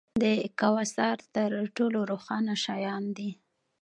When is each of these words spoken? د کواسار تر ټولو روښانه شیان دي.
د 0.23 0.25
کواسار 0.59 1.17
تر 1.35 1.51
ټولو 1.75 1.99
روښانه 2.11 2.53
شیان 2.65 3.03
دي. 3.17 3.29